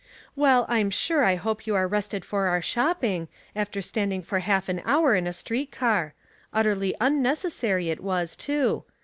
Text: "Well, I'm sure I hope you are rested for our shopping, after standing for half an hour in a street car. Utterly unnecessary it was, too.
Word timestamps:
"Well, 0.35 0.65
I'm 0.67 0.89
sure 0.89 1.23
I 1.23 1.35
hope 1.35 1.67
you 1.67 1.75
are 1.75 1.87
rested 1.87 2.25
for 2.25 2.47
our 2.47 2.59
shopping, 2.59 3.27
after 3.55 3.83
standing 3.83 4.23
for 4.23 4.39
half 4.39 4.67
an 4.67 4.81
hour 4.83 5.13
in 5.15 5.27
a 5.27 5.31
street 5.31 5.71
car. 5.71 6.15
Utterly 6.51 6.95
unnecessary 6.99 7.91
it 7.91 7.99
was, 8.01 8.35
too. 8.35 8.83